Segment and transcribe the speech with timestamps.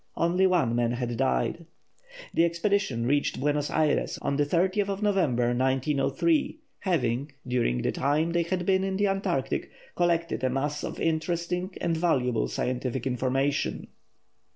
[0.17, 1.67] Only one man had died.
[2.33, 8.65] The expedition reached Buenos Aires on November 30, 1903, having, during the time they had
[8.65, 13.89] been in the Antarctic, collected a mass of interesting and valuable scientific information.